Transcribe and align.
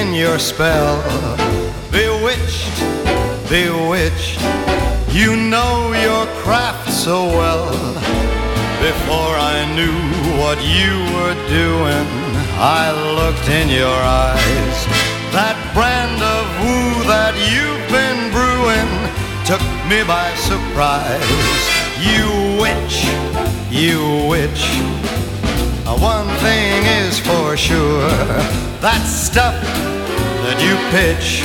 in 0.00 0.14
your 0.14 0.38
spell. 0.38 0.96
Bewitched, 1.90 2.78
bewitched. 3.50 4.40
You 5.10 5.34
know 5.34 5.92
your 6.06 6.24
craft 6.42 6.92
so 6.92 7.26
well. 7.26 7.66
Before 8.88 9.34
I 9.54 9.56
knew 9.76 9.98
what 10.40 10.58
you 10.76 10.94
were 11.16 11.38
doing, 11.62 12.06
I 12.80 12.84
looked 13.18 13.48
in 13.48 13.68
your 13.68 13.98
eyes. 14.26 14.78
That 15.38 15.58
brand 15.74 16.20
of 16.36 16.44
woo 16.62 16.90
that 17.14 17.34
you've 17.50 17.86
been 17.98 18.20
brewing 18.36 18.92
took 19.50 19.64
me 19.90 19.98
by 20.06 20.28
surprise. 20.50 21.62
You 22.10 22.26
witch, 22.62 22.96
you 23.82 23.98
witch. 24.30 24.62
Uh, 25.88 25.96
One 25.96 26.28
thing 26.44 26.84
is 27.00 27.18
for 27.18 27.56
sure 27.56 28.12
that 28.84 29.00
stuff 29.08 29.56
that 30.44 30.60
you 30.60 30.76
pitch 30.92 31.40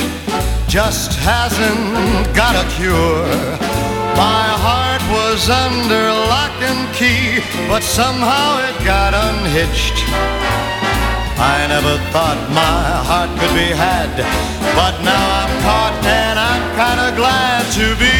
just 0.68 1.16
hasn't 1.24 2.28
got 2.36 2.52
a 2.52 2.66
cure. 2.76 3.24
My 4.20 4.46
heart 4.60 5.00
was 5.08 5.48
under 5.48 6.12
lock 6.28 6.52
and 6.60 6.84
key, 6.92 7.40
but 7.72 7.82
somehow 7.82 8.60
it 8.68 8.76
got 8.84 9.16
unhitched. 9.16 9.96
I 11.40 11.64
never 11.66 11.96
thought 12.12 12.36
my 12.52 12.84
heart 13.08 13.32
could 13.40 13.54
be 13.56 13.72
had, 13.72 14.12
but 14.76 14.94
now 15.00 15.24
I'm 15.40 15.52
caught 15.64 15.96
and 16.04 16.36
I'm 16.36 16.64
kinda 16.76 17.08
glad 17.16 17.64
to 17.80 17.86
be, 17.96 18.16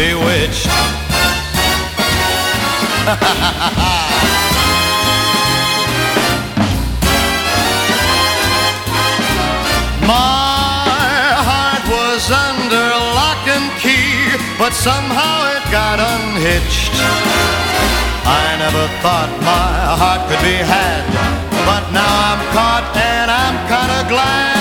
bewitched. 0.00 0.64
My 10.08 11.36
heart 11.44 11.84
was 11.84 12.24
under 12.32 12.86
lock 13.12 13.44
and 13.44 13.68
key, 13.84 14.40
but 14.56 14.72
somehow 14.72 15.52
it 15.52 15.64
got 15.68 16.00
unhitched. 16.00 16.96
I 18.24 18.56
never 18.56 18.88
thought 19.04 19.30
my 19.44 19.72
heart 20.00 20.22
could 20.28 20.40
be 20.40 20.56
had, 20.74 21.04
but 21.68 21.84
now 21.92 22.14
I'm 22.30 22.40
caught 22.56 22.88
and 22.96 23.28
I'm 23.30 23.56
kinda 23.68 24.00
glad 24.08 24.59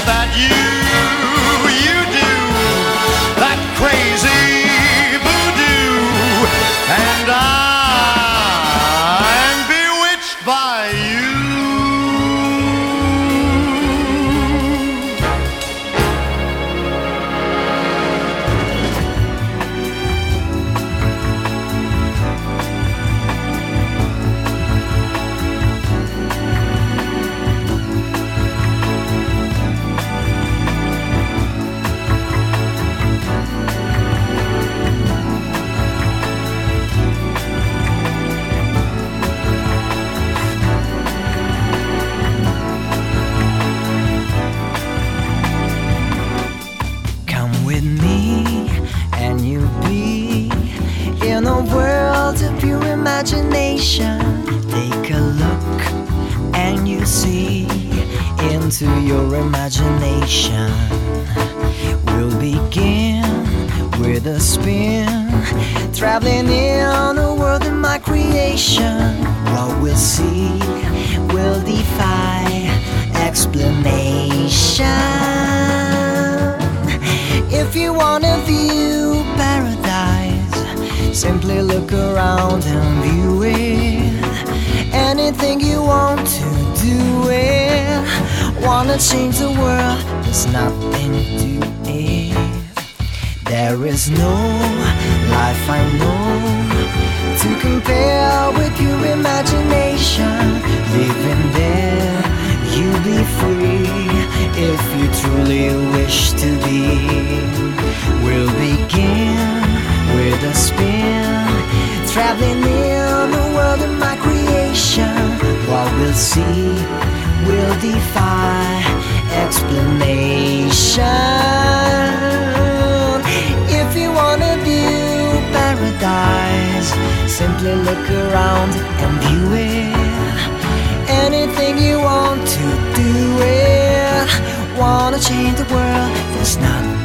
paradise, 125.99 126.91
simply 127.31 127.75
look 127.75 128.09
around 128.09 128.73
and 129.03 129.21
view 129.23 129.53
it. 129.53 131.09
Anything 131.09 131.77
you 131.77 131.99
want 131.99 132.47
to 132.47 132.65
do 132.95 133.37
it. 133.41 134.77
Wanna 134.77 135.19
change 135.19 135.57
the 135.57 135.65
world, 135.73 136.15
there's 136.33 136.57
nothing 136.57 136.98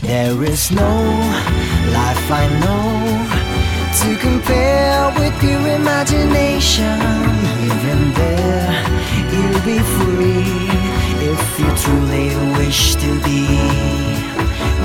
There 0.01 0.43
is 0.45 0.71
no 0.71 0.91
life 1.91 2.31
I 2.31 2.47
know 2.63 2.89
to 3.99 4.17
compare 4.19 5.11
with 5.19 5.43
your 5.43 5.67
imagination. 5.67 6.97
Living 7.67 8.13
there, 8.13 8.71
you'll 9.33 9.61
be 9.65 9.79
free 9.95 10.69
if 11.27 11.59
you 11.59 11.69
truly 11.83 12.29
wish 12.57 12.95
to 12.95 13.09
be. 13.25 13.45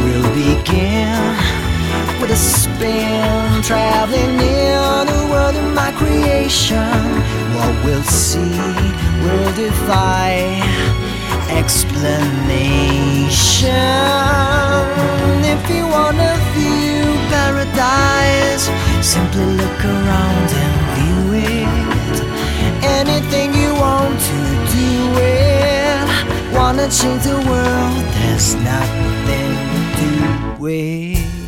We'll 0.02 0.28
begin 0.34 1.63
with 2.24 2.32
a 2.32 2.36
spin, 2.36 3.62
traveling 3.62 4.40
in 4.40 5.08
a 5.08 5.22
world 5.30 5.54
of 5.54 5.74
my 5.74 5.92
creation. 5.92 7.02
What 7.54 7.74
we'll 7.84 8.02
see 8.04 8.56
will 9.24 9.52
defy 9.52 10.32
explanation. 11.50 12.94
If 15.54 15.62
you 15.68 15.84
wanna 15.96 16.32
view 16.56 17.04
paradise, 17.28 18.64
simply 19.02 19.44
look 19.60 19.80
around 19.84 20.48
and 20.64 20.74
view 20.96 21.24
it. 21.52 22.16
Anything 23.00 23.52
you 23.52 23.74
want 23.74 24.18
to 24.30 24.40
do 24.78 24.92
it. 25.20 26.06
Wanna 26.56 26.88
change 26.88 27.22
the 27.24 27.38
world? 27.50 28.04
There's 28.16 28.54
nothing 28.54 29.52
to 29.98 30.08
wait. 30.58 31.43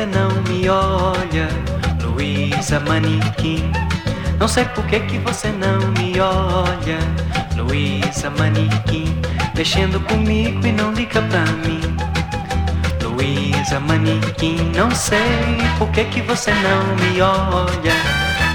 Você 0.00 0.06
não 0.06 0.30
me 0.48 0.66
olha, 0.66 1.48
Luísa 2.02 2.80
Manequim? 2.80 3.70
Não 4.38 4.48
sei 4.48 4.64
por 4.64 4.82
que 4.86 4.98
que 5.00 5.18
você 5.18 5.48
não 5.48 5.78
me 5.92 6.18
olha, 6.18 6.98
Luísa 7.54 8.30
Manequim, 8.30 9.14
mexendo 9.54 10.00
comigo 10.06 10.66
e 10.66 10.72
não 10.72 10.92
liga 10.92 11.20
pra 11.20 11.44
mim. 11.66 11.82
Luísa 13.02 13.78
Manequim, 13.78 14.72
não 14.74 14.90
sei 14.90 15.58
por 15.76 15.90
que 15.90 16.04
que 16.04 16.22
você 16.22 16.50
não 16.50 16.96
me 16.96 17.20
olha. 17.20 17.96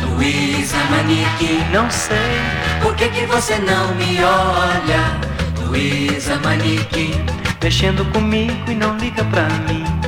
Luísa 0.01 0.77
Manequim, 0.89 1.63
não 1.71 1.91
sei 1.91 2.41
por 2.81 2.95
que 2.95 3.07
que 3.09 3.25
você 3.27 3.59
não 3.59 3.93
me 3.93 4.17
olha. 4.23 5.67
Luísa 5.67 6.37
Manequim, 6.37 7.13
mexendo 7.61 8.03
comigo 8.11 8.71
e 8.71 8.73
não 8.73 8.97
liga 8.97 9.23
pra 9.25 9.43
mim. 9.67 10.04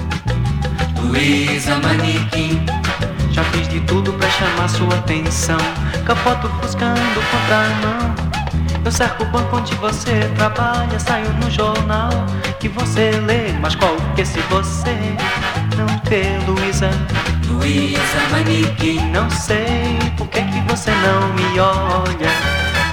Luísa 1.08 1.76
Manequim, 1.78 2.62
já 3.32 3.42
fiz 3.46 3.68
de 3.70 3.80
tudo 3.82 4.12
pra 4.14 4.30
chamar 4.30 4.68
sua 4.68 4.94
atenção. 4.94 5.58
Capoto 6.06 6.50
buscando 6.62 7.32
contramão. 7.32 8.14
Eu 8.84 8.92
cerco 8.92 9.24
o 9.24 9.26
banco 9.28 9.56
onde 9.56 9.74
você 9.76 10.30
trabalha, 10.36 11.00
saio 11.00 11.32
no 11.34 11.50
jornal 11.50 12.10
que 12.60 12.68
você 12.68 13.12
lê. 13.26 13.54
Mas 13.62 13.74
qual 13.76 13.96
que 14.16 14.26
se 14.26 14.40
você 14.50 14.98
não 15.78 15.88
vê, 16.10 16.38
Luísa? 16.46 16.90
Luísa 17.48 18.20
Manequim, 18.30 19.00
não 19.12 19.30
sei 19.30 19.98
por 20.18 20.28
que 20.28 20.42
que 20.42 20.60
você 20.70 20.92
não 20.92 21.34
me 21.34 21.60
olha. 21.60 22.32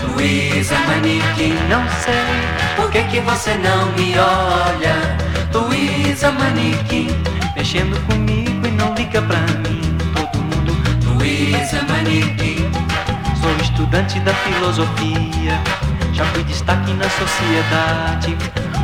Luísa 0.04 0.76
Manequim, 0.86 1.54
não 1.68 1.84
sei 2.00 2.76
por 2.76 2.90
que 2.92 3.02
que 3.04 3.20
você 3.20 3.54
não 3.54 3.86
me 3.92 4.14
olha. 4.16 5.16
Luísa 5.52 6.30
Manequim, 6.32 7.08
mexendo 7.64 7.98
comigo 8.06 8.66
e 8.66 8.70
não 8.72 8.94
liga 8.94 9.22
pra 9.22 9.38
mim. 9.38 9.80
Todo 10.12 10.38
mundo, 10.38 10.76
Luísa 11.06 11.80
Manequim. 11.88 12.70
Sou 13.40 13.56
estudante 13.56 14.20
da 14.20 14.34
filosofia, 14.34 15.58
já 16.12 16.26
fui 16.26 16.44
destaque 16.44 16.92
na 16.92 17.08
sociedade. 17.08 18.36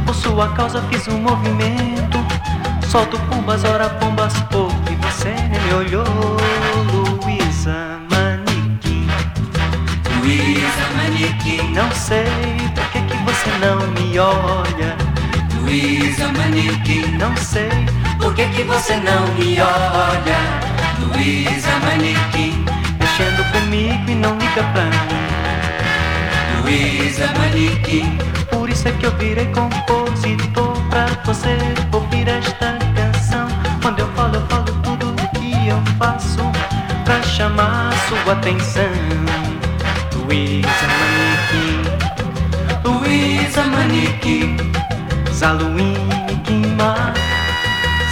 Por 0.07 0.15
sua 0.15 0.49
causa 0.55 0.81
fiz 0.91 1.07
um 1.09 1.21
movimento. 1.21 2.25
Solto 2.89 3.19
pombas, 3.29 3.65
ora 3.65 3.91
pombas 3.91 4.33
pouco. 4.51 4.75
E 4.91 4.95
você 4.95 5.29
nem 5.29 5.61
me 5.61 5.75
olhou, 5.75 6.39
Luísa 6.91 8.01
Manequim. 8.11 9.07
Luísa 10.21 10.87
Manequim, 10.97 11.71
não 11.75 11.91
sei 11.93 12.25
por 12.75 12.87
que, 12.93 13.03
que 13.03 13.17
você 13.25 13.51
não 13.61 13.87
me 13.89 14.19
olha. 14.19 14.97
Luísa 15.61 16.29
Manequim, 16.33 17.19
não 17.19 17.37
sei 17.37 17.69
por 18.21 18.35
que, 18.35 18.47
que 18.49 18.63
você 18.65 18.97
não 18.97 19.27
me 19.35 19.61
olha. 19.61 20.71
Luísa 21.01 21.71
Manequim, 21.85 22.65
mexendo 22.99 23.53
comigo 23.53 24.11
e 24.11 24.15
não 24.15 24.37
liga 24.39 24.63
pra 24.73 24.85
mim. 24.85 25.31
Luísa 26.63 27.27
Manequim, 27.39 28.19
por 28.51 28.69
isso 28.69 28.89
é 28.89 28.93
que 28.93 29.07
eu 29.07 29.11
virei 29.17 29.47
compositor 29.47 30.77
pra 30.89 31.07
você 31.25 31.57
ouvir 31.93 32.29
esta 32.29 32.79
canção. 32.95 33.49
Quando 33.83 34.01
eu 34.01 34.09
falo, 34.13 34.37
eu 34.37 34.47
falo 34.47 34.73
tudo 34.83 35.11
o 35.11 35.39
que 35.39 35.69
eu 35.69 35.83
faço 35.99 36.39
pra 37.05 37.23
chamar 37.23 37.93
sua 38.09 38.35
atenção. 38.35 38.91
Luísa 40.15 40.87
Manequim, 41.01 41.83
Luísa 42.85 43.65
Manequim, 43.65 44.57
Zaluíne 45.33 46.37
Guimar, 46.45 47.15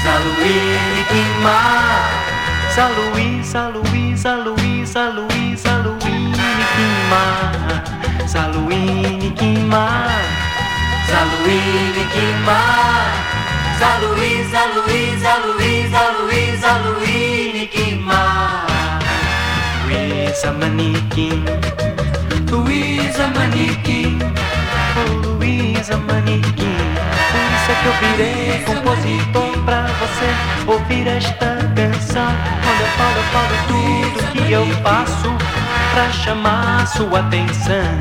Saluí, 0.08 0.56
Miquimar. 0.96 2.00
Saluí, 2.74 3.44
Saluí, 3.44 4.16
Saluí, 4.16 4.86
Saluí, 4.86 5.56
Saluí, 5.56 6.14
Miquimar. 6.58 7.52
Saluí, 8.26 8.80
Miquimar. 9.20 10.22
Saluí, 11.10 11.60
Miquimar. 11.96 13.12
Saluí, 13.78 14.32
Saluí, 14.54 15.02
Saluí, 15.20 15.72
Saluí, 15.92 16.42
Saluí, 16.64 17.50
Miquimar. 17.52 18.68
Luísa 19.84 20.52
Maniquim. 20.52 21.44
Luísa 22.50 23.26
Maniquim. 23.36 24.18
Oh, 24.96 25.12
Luísa 25.22 25.96
Maniquim. 25.98 27.17
Por 27.30 27.40
isso 27.54 27.70
é 27.70 27.74
que 27.74 27.86
eu 27.86 27.94
virei 28.08 28.64
compositor 28.64 29.52
pra 29.64 29.82
você 30.00 30.28
ouvir 30.66 31.06
esta 31.06 31.56
canção. 31.76 32.32
Quando 32.64 32.80
eu 32.80 32.86
falo, 32.96 33.16
eu 33.16 33.22
falo 33.32 33.56
tudo 33.68 34.32
que 34.32 34.52
eu 34.52 34.66
faço 34.82 35.30
pra 35.92 36.10
chamar 36.10 36.86
sua 36.86 37.20
atenção. 37.20 37.98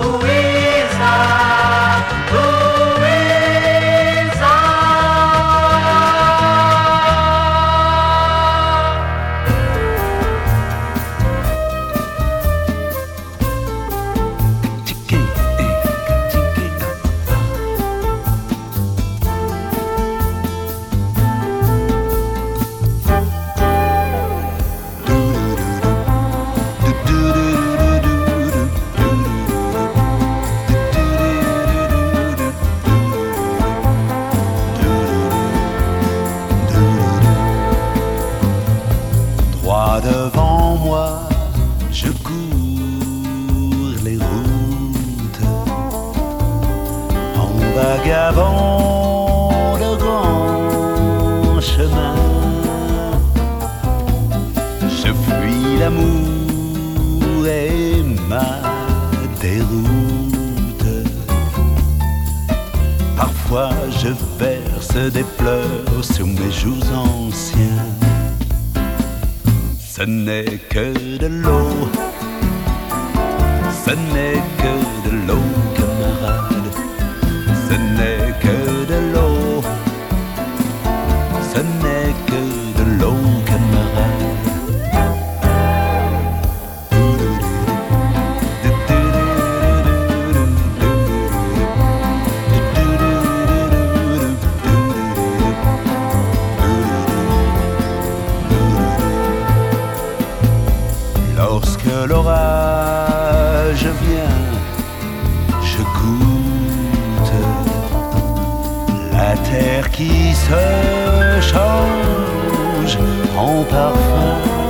Luísa. 0.00 1.47
Joues 66.58 66.90
anciens. 66.92 67.86
Ce 69.78 70.02
n'est 70.02 70.58
que 70.70 71.18
de 71.18 71.26
l'eau, 71.26 71.88
ce 73.84 73.92
n'est 74.12 74.37
qui 109.92 110.34
se 110.34 111.40
change 111.40 112.98
en 113.36 113.64
parfum. 113.64 114.67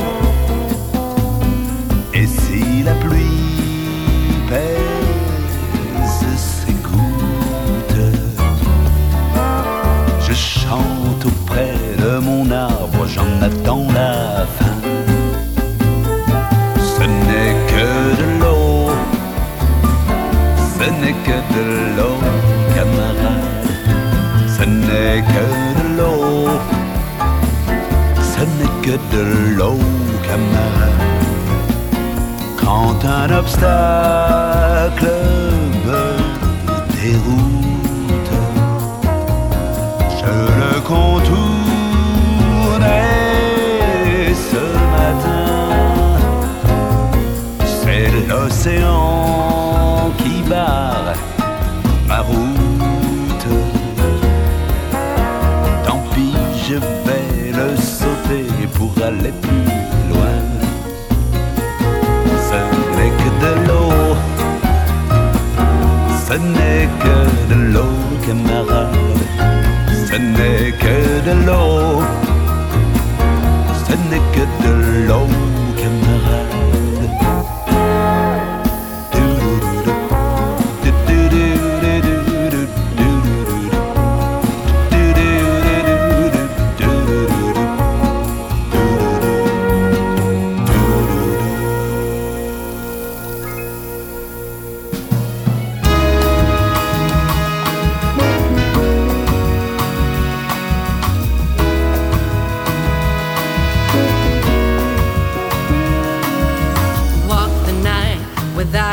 de 29.12 29.56
l'eau, 29.56 29.78
camarade. 30.26 31.02
Quand 32.62 32.98
un 33.04 33.30
obstacle 33.40 35.10
me 35.86 36.04
déroute, 37.00 38.34
je 40.20 40.34
le 40.60 40.80
contourne 40.80 41.68
ce 44.52 44.64
matin, 44.96 46.18
c'est 47.64 48.10
l'océan 48.28 50.12
qui 50.18 50.42
bat. 50.48 50.97
Aller 59.08 59.32
plus 59.42 59.64
loin. 60.10 60.38
Ce 62.48 62.58
n'est 62.94 63.14
que 63.20 63.30
de 63.44 63.52
l'eau, 63.66 63.92
ce 66.26 66.34
n'est 66.54 66.88
que 67.02 67.16
de 67.50 67.56
l'eau, 67.72 67.96
camarade. 68.26 68.96
Ce 70.08 70.16
n'est 70.34 70.72
que 70.82 70.96
de 71.26 71.34
l'eau, 71.46 72.02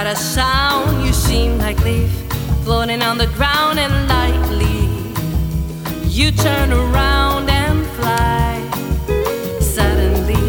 a 0.05 0.15
sound. 0.15 1.03
You 1.05 1.13
seem 1.13 1.57
like 1.57 1.79
leaf 1.83 2.11
floating 2.63 3.01
on 3.01 3.17
the 3.17 3.27
ground 3.27 3.79
and 3.79 3.93
lightly. 4.07 4.89
You 6.07 6.31
turn 6.31 6.71
around 6.71 7.49
and 7.49 7.85
fly. 7.97 8.61
Suddenly, 9.59 10.45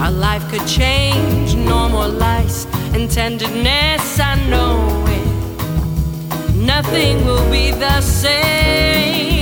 our 0.00 0.10
life 0.10 0.48
could 0.50 0.66
change. 0.66 1.54
No 1.54 1.88
more 1.88 2.08
lies 2.08 2.66
and 2.94 3.10
tenderness. 3.10 4.18
I 4.18 4.34
know 4.50 4.76
it. 5.08 6.54
Nothing 6.54 7.24
will 7.24 7.48
be 7.50 7.70
the 7.70 8.00
same. 8.00 9.35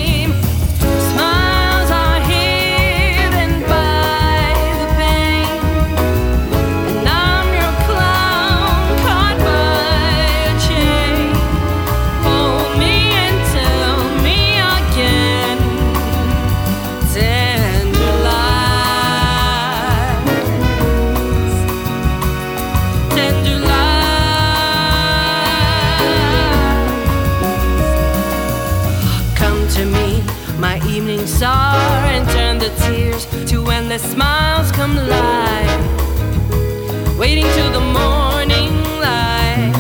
The 37.72 37.80
morning 37.80 38.72
light. 39.00 39.72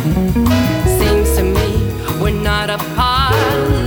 Seems 0.98 1.36
to 1.36 1.42
me 1.42 1.68
we're 2.20 2.30
not 2.30 2.70
apart. 2.70 3.34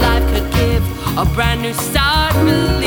Life 0.01 0.25
could 0.33 0.51
give 0.53 0.83
a 1.17 1.25
brand 1.35 1.61
new 1.61 1.73
start. 1.73 2.33
Believe 2.45 2.86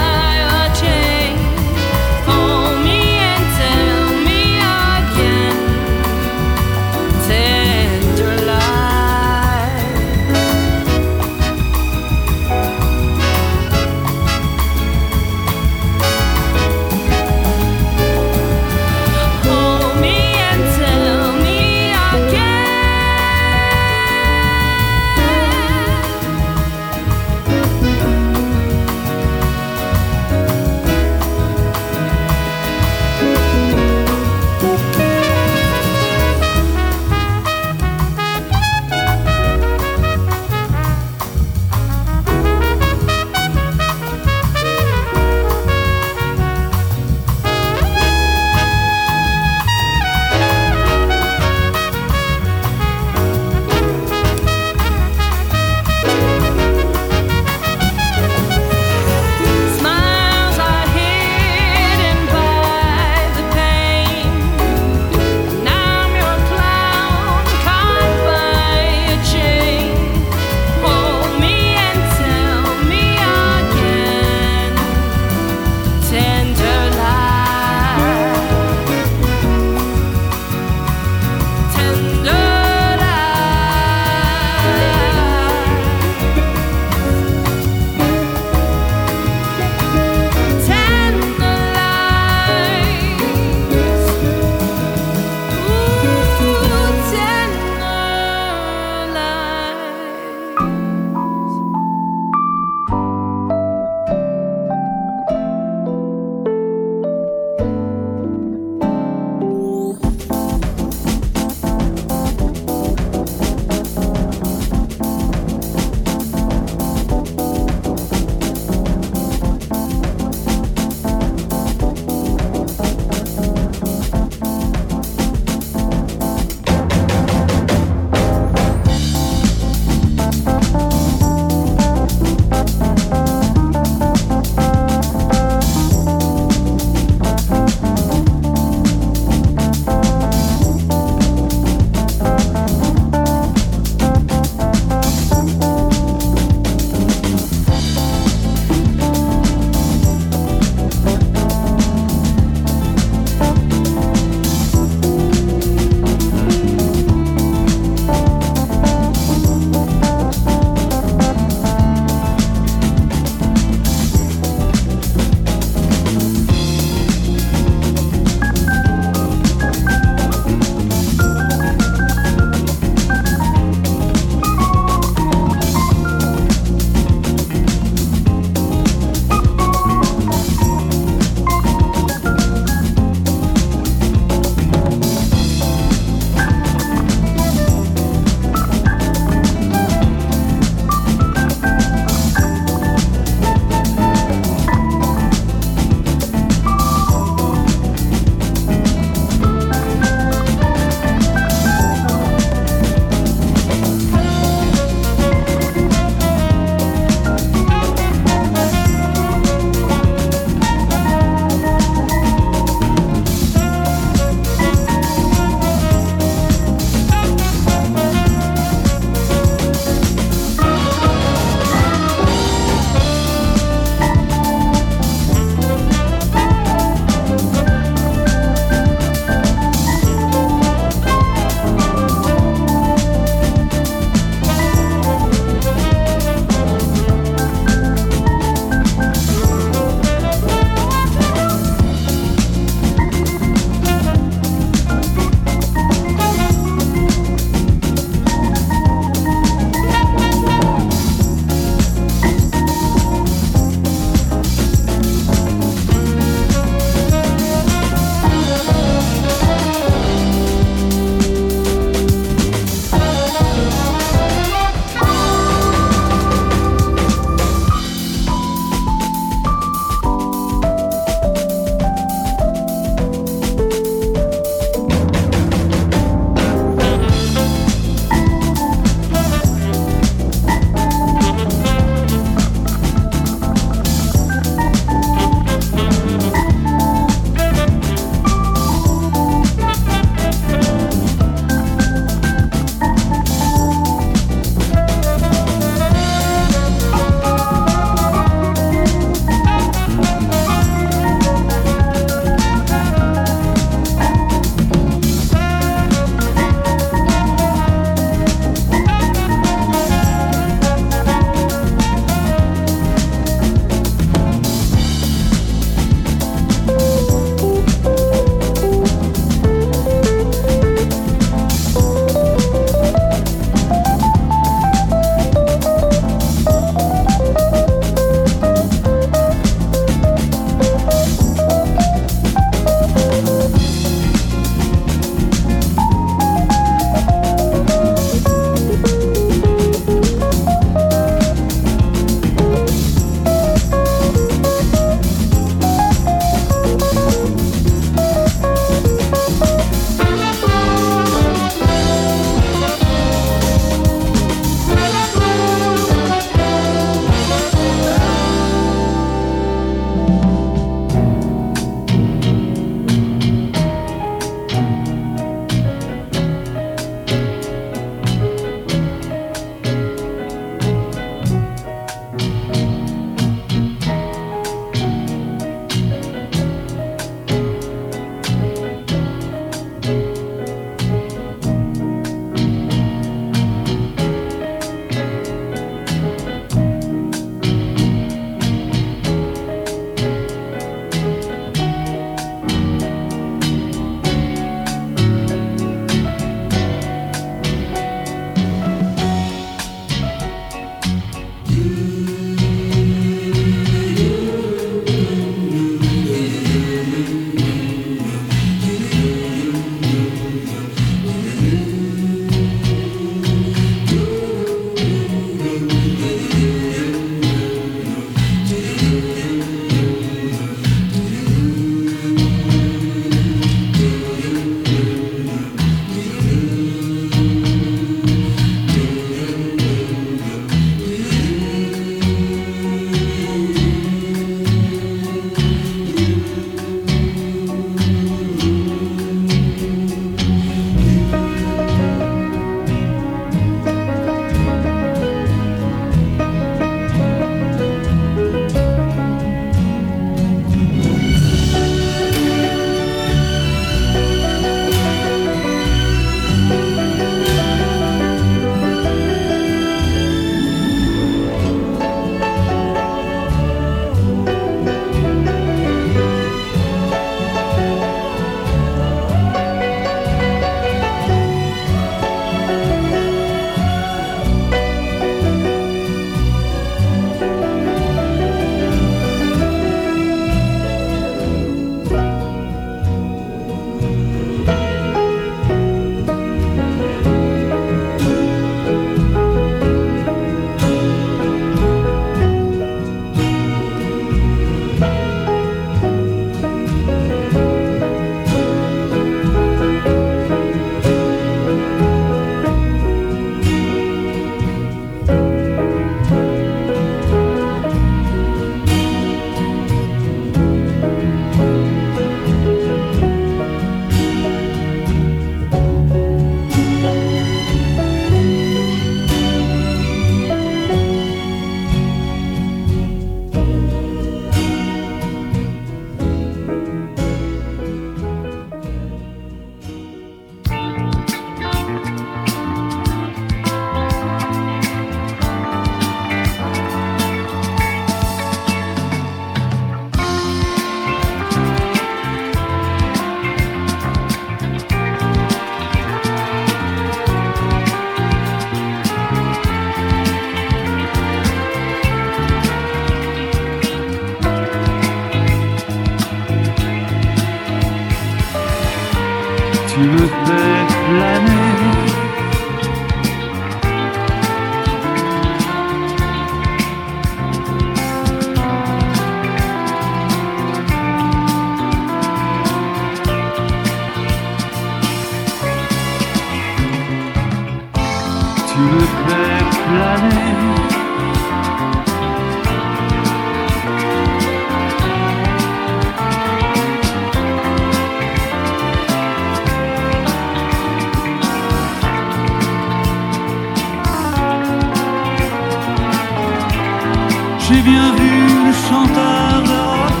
J'ai 597.48 597.62
bien 597.62 597.94
vu 597.94 598.44
le 598.46 598.52
chanteur 598.52 599.42
de 599.44 599.58
rock 599.70 600.00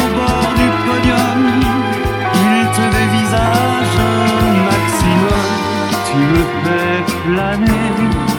au 0.00 0.08
bord 0.16 0.52
du 0.60 0.68
podium. 0.84 1.42
Il 2.34 2.64
te 2.76 2.84
dévisage 2.98 3.94
un 3.98 4.52
maximum, 4.68 5.50
tu 6.06 6.16
me 6.32 6.42
fais 6.64 7.02
planer. 7.24 8.31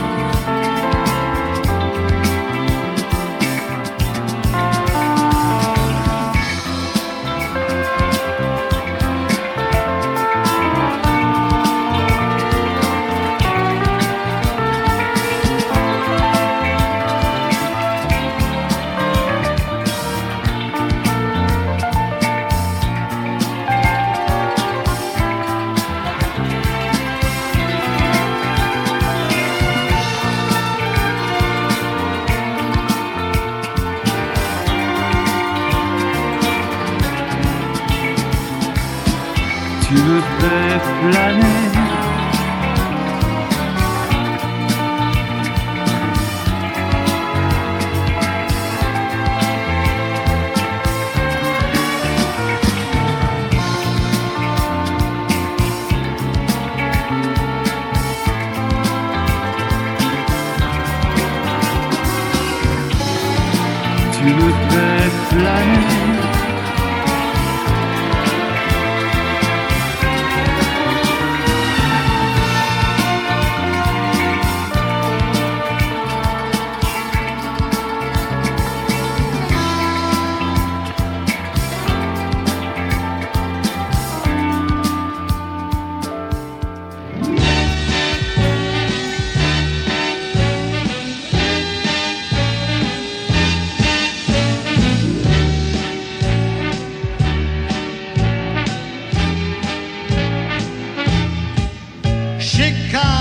Chicago. 102.56 103.12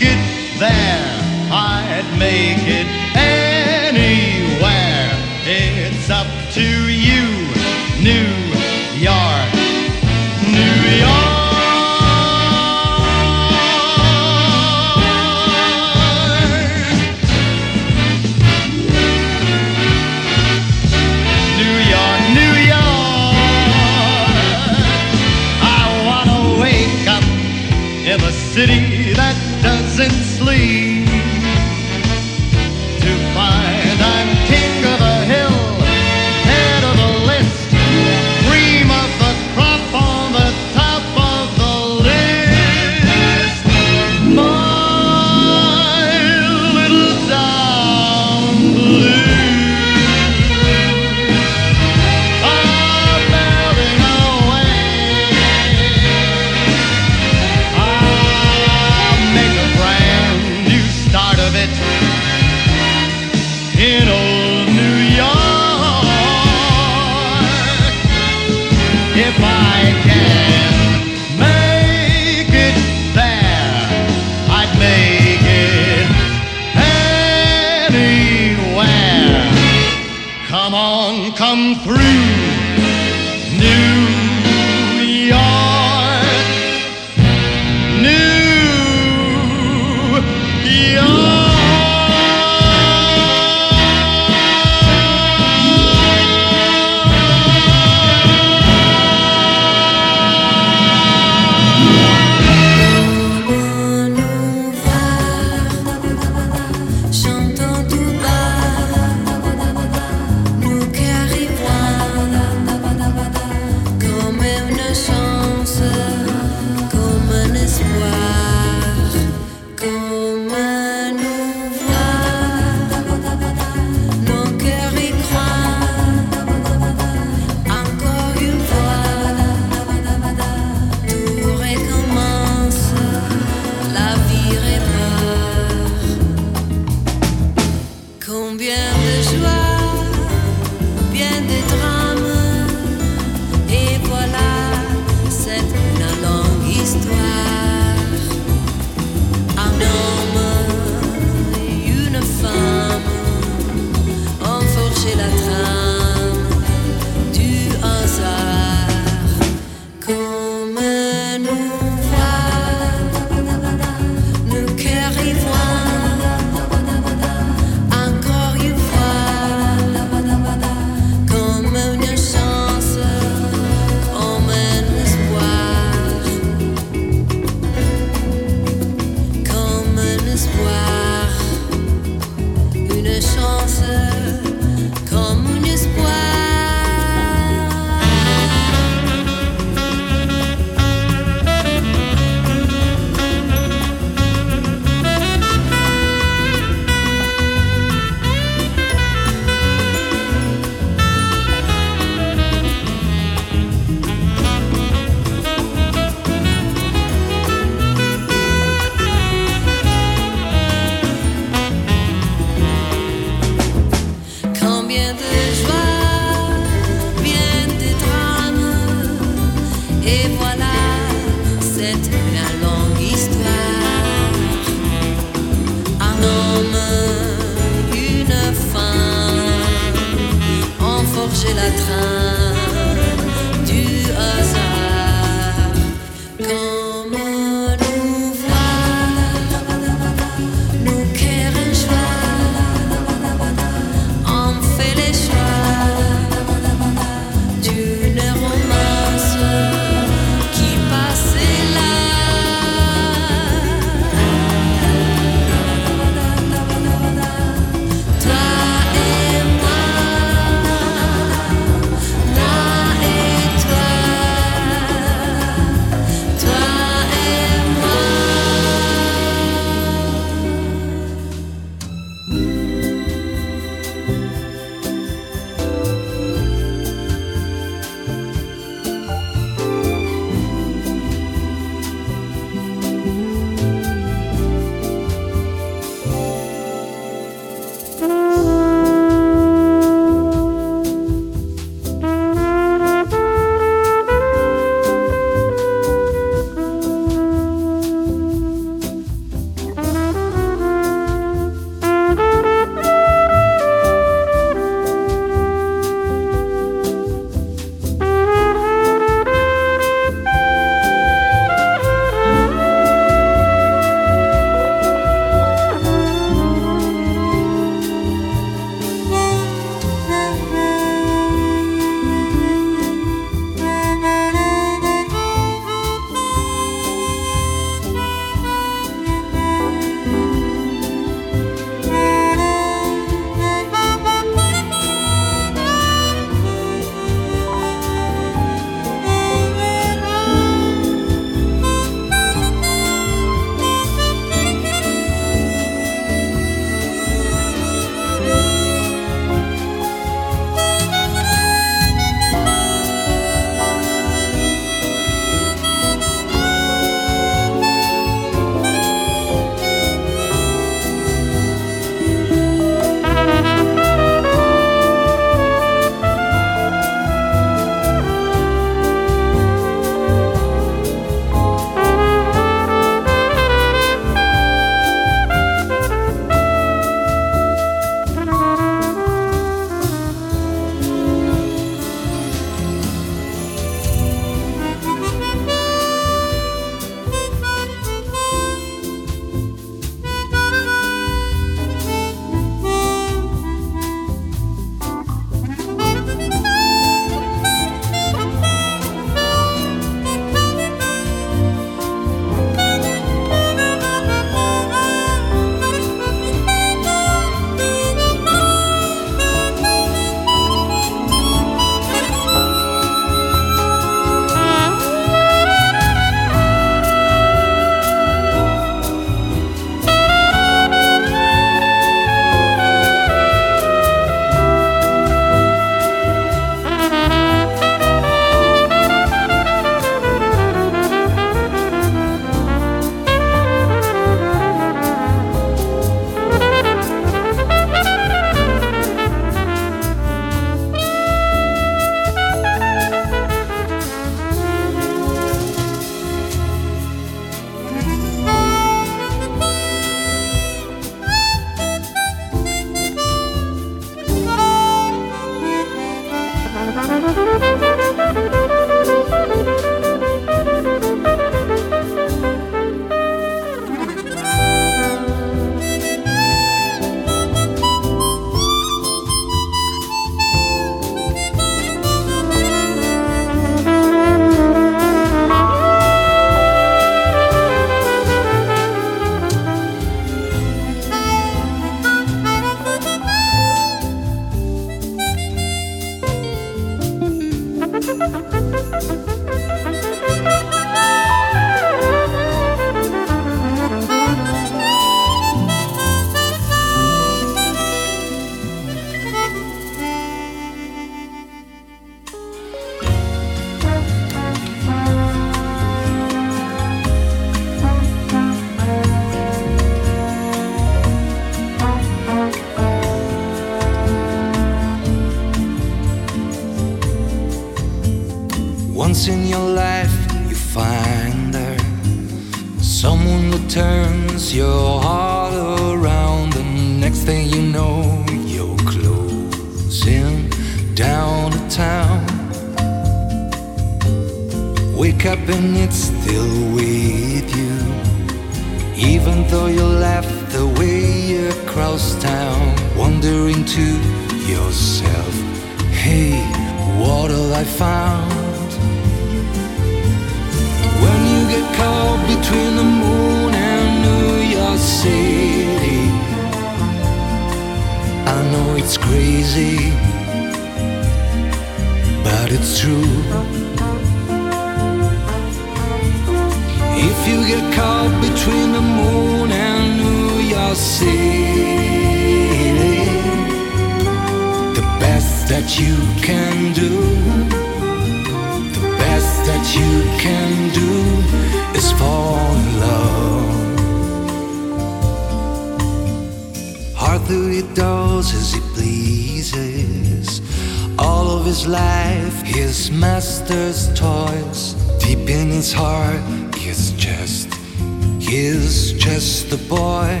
is 598.12 598.72
just 598.72 599.32
a 599.32 599.36
boy 599.48 600.00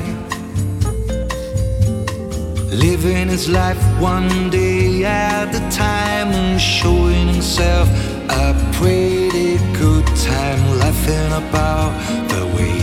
living 2.72 3.28
his 3.28 3.48
life 3.48 3.80
one 4.00 4.50
day 4.50 5.04
at 5.04 5.54
a 5.54 5.60
time 5.70 6.28
and 6.32 6.60
showing 6.60 7.28
himself 7.28 7.88
a 8.28 8.52
pretty 8.72 9.58
good 9.78 10.04
time, 10.16 10.60
laughing 10.80 11.32
about 11.42 11.92
the 12.30 12.46
way 12.56 12.80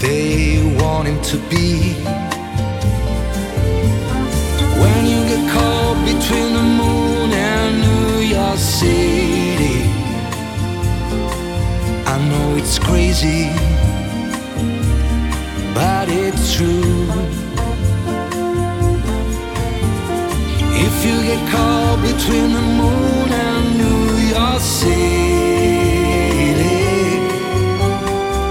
they 0.00 0.76
want 0.82 1.06
him 1.06 1.22
to 1.22 1.36
be. 1.48 1.94
When 4.82 5.06
you 5.06 5.20
get 5.30 5.52
caught 5.52 5.98
between 6.04 6.52
the 6.58 6.66
moon 6.80 7.30
and 7.32 7.80
New 7.80 8.18
York 8.36 8.58
City, 8.58 9.84
I 12.06 12.18
know 12.28 12.56
it's 12.56 12.78
crazy 12.80 13.79
but 15.74 16.08
it's 16.08 16.54
true. 16.54 17.06
If 20.86 21.04
you 21.06 21.16
get 21.22 21.40
caught 21.50 21.98
between 22.02 22.52
the 22.52 22.66
moon 22.80 23.28
and 23.46 23.64
New 23.82 24.04
York 24.34 24.60
City, 24.60 25.00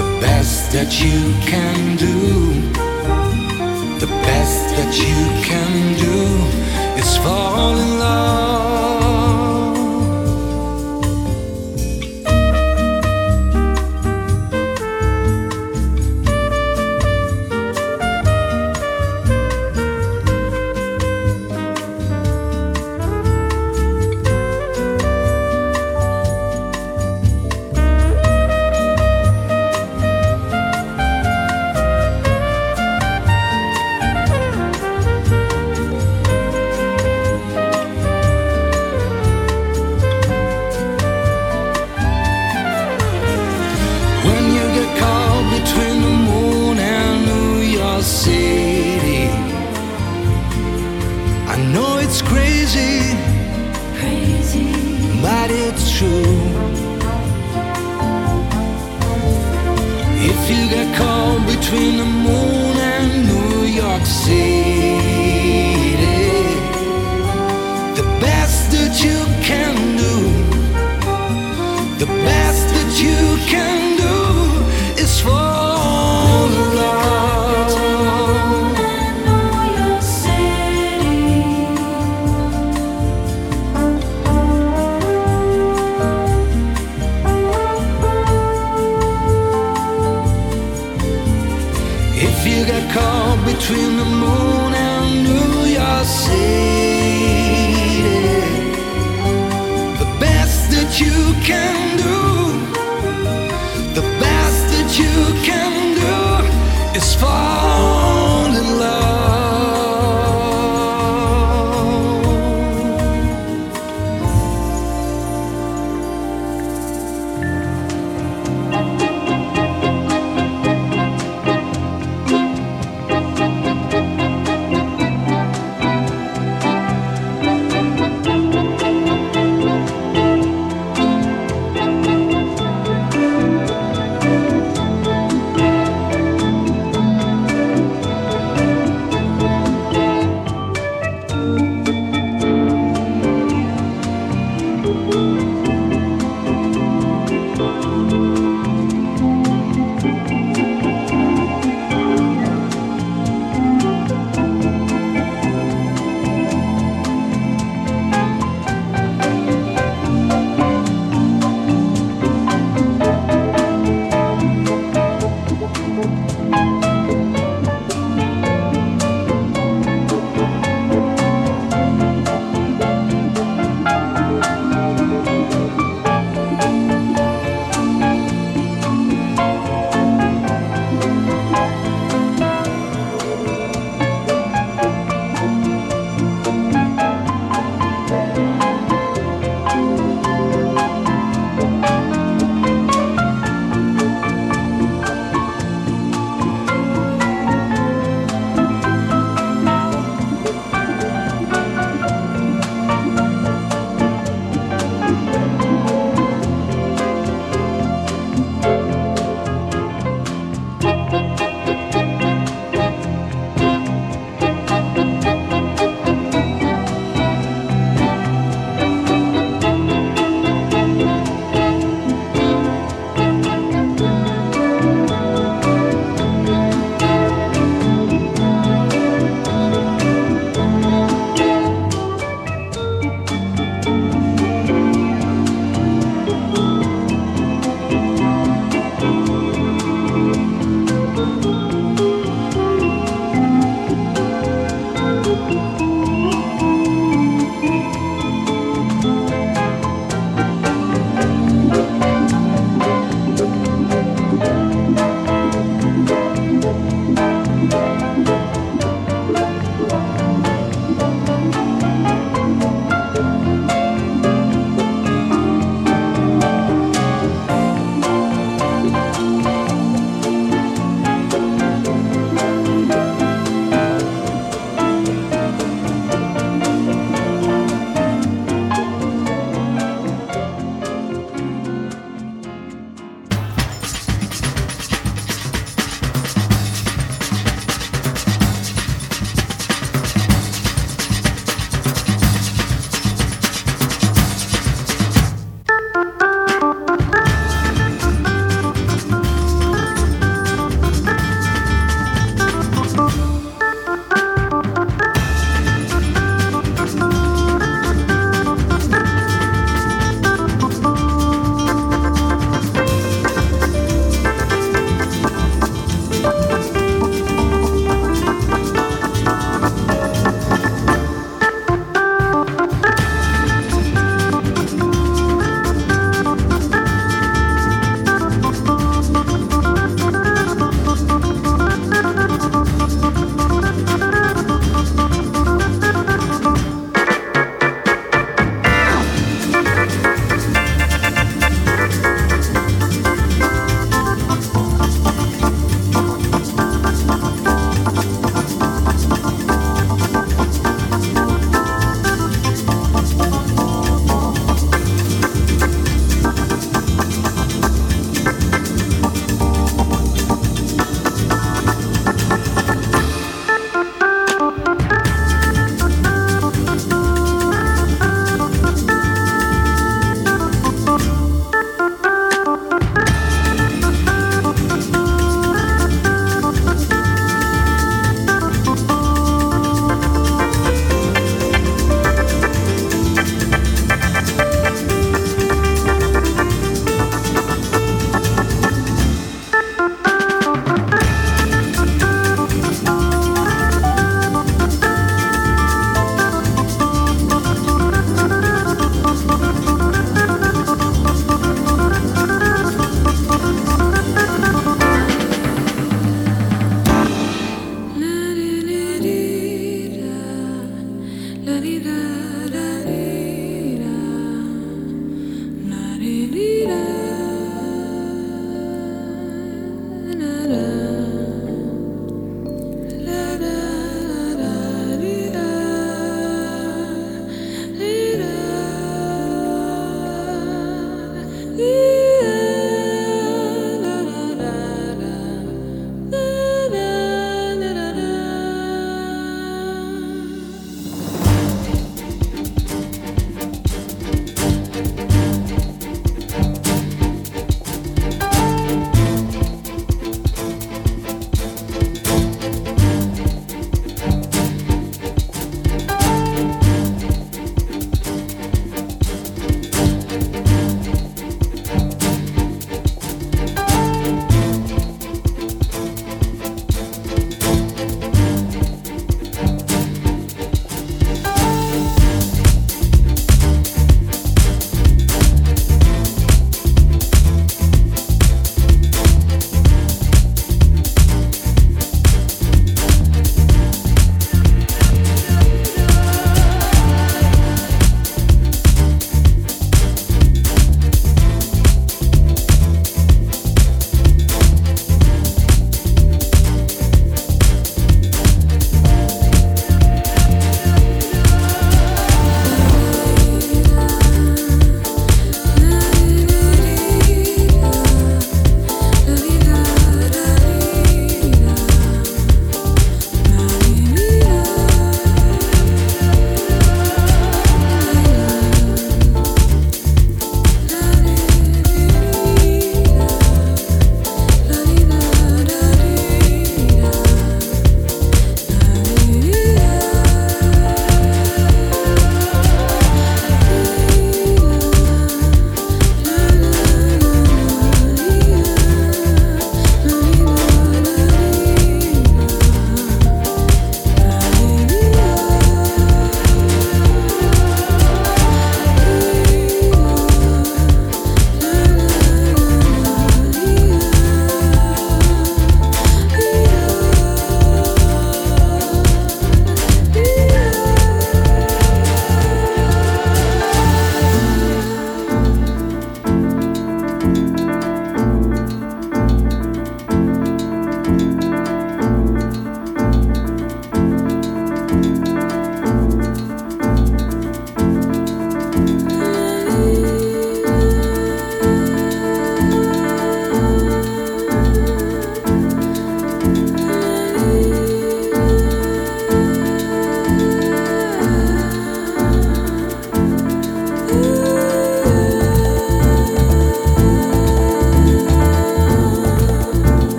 the 0.00 0.06
best 0.20 0.72
that 0.72 0.90
you 1.04 1.20
can 1.50 1.96
do, 1.96 2.16
the 3.98 4.10
best 4.28 4.64
that 4.76 4.92
you 5.04 5.20
can 5.50 5.94
do 6.06 6.18
is 7.00 7.16
fall 7.18 7.76
in 7.76 7.98
love. 7.98 9.03